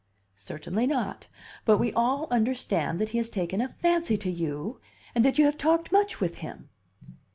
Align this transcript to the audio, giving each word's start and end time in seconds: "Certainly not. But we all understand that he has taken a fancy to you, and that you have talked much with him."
"Certainly 0.37 0.87
not. 0.87 1.27
But 1.63 1.77
we 1.77 1.93
all 1.93 2.27
understand 2.31 2.97
that 2.97 3.09
he 3.09 3.19
has 3.19 3.29
taken 3.29 3.61
a 3.61 3.69
fancy 3.69 4.17
to 4.17 4.31
you, 4.31 4.81
and 5.13 5.23
that 5.23 5.37
you 5.37 5.45
have 5.45 5.59
talked 5.59 5.91
much 5.91 6.19
with 6.19 6.37
him." 6.39 6.69